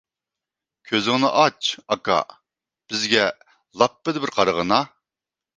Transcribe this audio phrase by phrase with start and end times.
[0.91, 3.29] كۆزۈڭنى ئاچ، ئاكا، بىزگە
[3.83, 4.85] لاپپىدە بىر قارىغىنا!